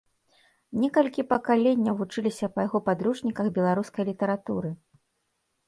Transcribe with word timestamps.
Некалькі 0.83 1.25
пакаленняў 1.33 1.99
вучыліся 1.99 2.49
па 2.57 2.65
яго 2.67 2.83
падручніках 2.89 3.53
беларускай 3.61 4.03
літаратуры. 4.11 4.69